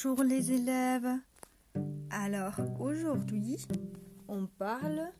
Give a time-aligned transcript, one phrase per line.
[0.00, 1.10] Bonjour les élèves.
[2.10, 3.66] Alors aujourd'hui,
[4.28, 5.10] on parle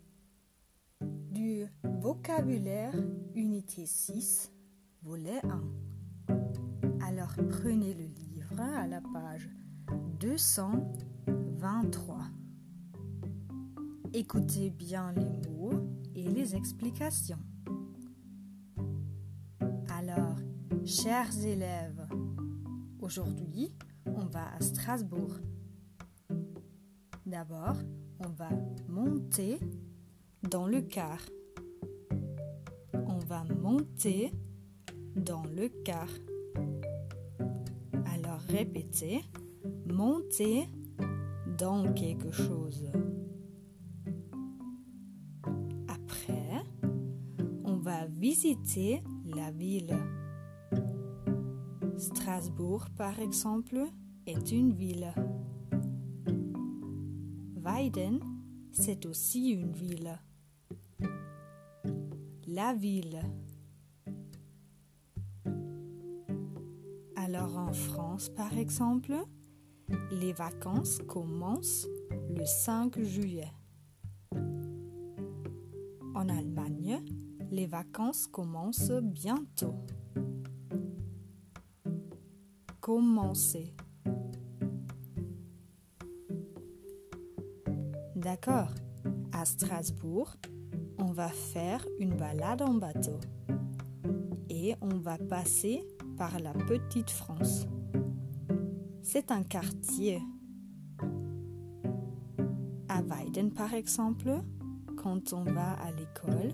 [1.01, 2.95] du vocabulaire
[3.35, 4.53] unité 6,
[5.03, 5.43] volet
[6.29, 6.37] 1.
[7.01, 9.51] Alors prenez le livre à la page
[10.21, 12.21] 223.
[14.13, 17.41] Écoutez bien les mots et les explications.
[19.89, 20.37] Alors,
[20.85, 22.07] chers élèves,
[23.01, 23.73] aujourd'hui,
[24.29, 25.37] va à Strasbourg.
[27.27, 27.77] D'abord,
[28.21, 28.49] on va
[28.89, 29.59] monter
[30.43, 31.19] dans le car.
[32.93, 34.33] On va monter
[35.17, 36.09] dans le car.
[38.15, 39.23] Alors répétez,
[39.87, 40.69] monter
[41.59, 42.91] dans quelque chose.
[45.89, 46.63] Après,
[47.65, 49.97] on va visiter la ville.
[51.97, 53.85] Strasbourg, par exemple,
[54.37, 55.15] une ville.
[57.57, 58.21] Weiden,
[58.73, 60.19] c'est aussi une ville.
[62.47, 63.21] La ville.
[67.17, 69.15] Alors en France, par exemple,
[70.11, 71.89] les vacances commencent
[72.29, 73.53] le 5 juillet.
[76.15, 77.03] En Allemagne,
[77.51, 79.75] les vacances commencent bientôt.
[82.81, 83.75] Commencer.
[88.19, 88.67] D'accord.
[89.31, 90.35] À Strasbourg,
[90.99, 93.21] on va faire une balade en bateau.
[94.51, 97.69] Et on va passer par la petite France.
[99.03, 100.21] C'est un quartier.
[102.89, 104.43] À Weiden, par exemple,
[104.97, 106.53] quand on va à l'école,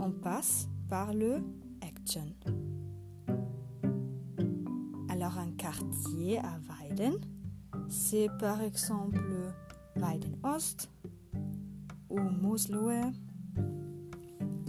[0.00, 1.36] on passe par le
[1.82, 2.34] Action.
[5.08, 7.14] Alors un quartier à Weiden,
[7.88, 9.20] c'est par exemple
[9.96, 10.90] Weiden-Ost
[12.08, 13.12] ou Mooslohe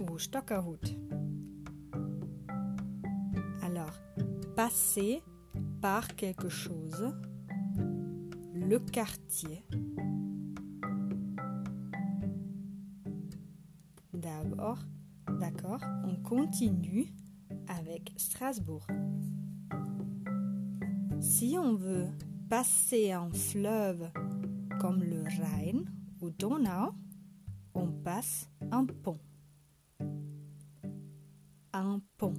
[0.00, 0.96] ou Stockerhut.
[3.62, 3.92] Alors,
[4.54, 5.22] passer
[5.80, 7.12] par quelque chose,
[8.54, 9.64] le quartier.
[14.12, 14.78] D'abord,
[15.38, 17.12] d'accord, on continue
[17.68, 18.86] avec Strasbourg.
[21.20, 22.08] Si on veut
[22.48, 24.08] passer un fleuve
[24.80, 25.84] comme le Rhin
[26.20, 26.92] ou Donau,
[27.74, 29.18] on passe un pont.
[31.72, 32.34] Un pont.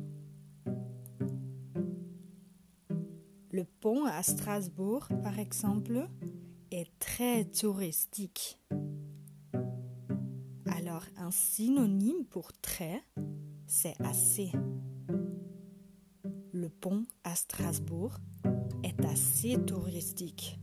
[3.52, 6.08] Le pont à Strasbourg, par exemple,
[6.72, 8.60] est très touristique.
[10.66, 13.04] Alors un synonyme pour très,
[13.66, 14.52] c'est assez.
[16.52, 18.18] Le pont à Strasbourg
[18.84, 20.60] est assez touristique.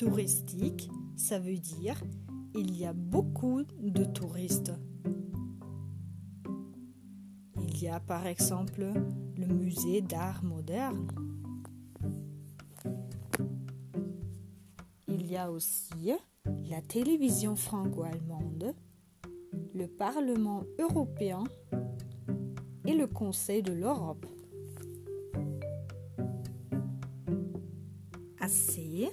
[0.00, 2.02] Touristique, ça veut dire
[2.54, 4.72] il y a beaucoup de touristes.
[7.58, 8.94] Il y a par exemple
[9.36, 11.06] le musée d'art moderne.
[15.06, 16.14] Il y a aussi
[16.70, 18.74] la télévision franco-allemande,
[19.74, 21.44] le Parlement européen
[22.86, 24.24] et le Conseil de l'Europe.
[28.40, 29.10] Assez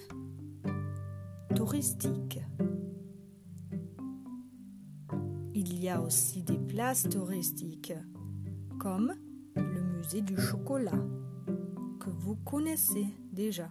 [5.54, 7.94] Il y a aussi des places touristiques
[8.80, 9.14] comme
[9.56, 11.04] le musée du chocolat
[12.00, 13.70] que vous connaissez déjà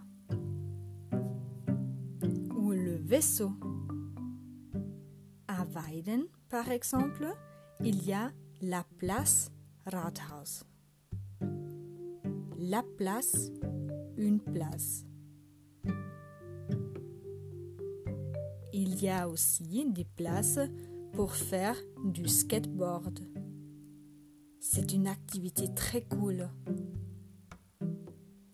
[2.55, 3.51] ou le vaisseau.
[5.47, 7.33] À Weiden, par exemple,
[7.83, 8.31] il y a
[8.61, 9.49] la place
[9.87, 10.65] Rathaus.
[12.59, 13.51] La place,
[14.17, 15.07] une place.
[18.89, 20.59] Il y a aussi des places
[21.11, 21.75] pour faire
[22.05, 23.19] du skateboard.
[24.61, 26.47] C'est une activité très cool.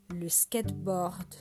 [0.09, 1.35] Le skateboard.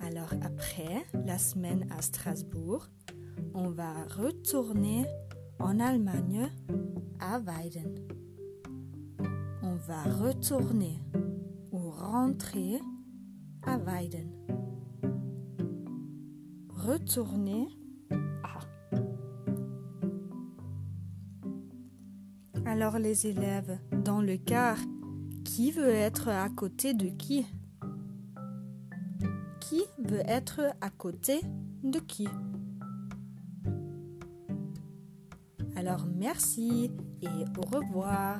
[0.00, 2.88] Alors après la semaine à Strasbourg,
[3.54, 5.06] on va retourner
[5.58, 6.50] en Allemagne
[7.18, 7.94] à Weiden.
[9.62, 11.00] On va retourner
[11.72, 12.78] ou rentrer
[13.62, 14.45] à Weiden.
[16.86, 17.66] Retourner
[18.44, 18.60] à.
[22.64, 24.78] Alors les élèves, dans le car,
[25.44, 27.44] qui veut être à côté de qui?
[29.58, 31.40] Qui veut être à côté
[31.82, 32.28] de qui?
[35.74, 38.38] Alors merci et au revoir.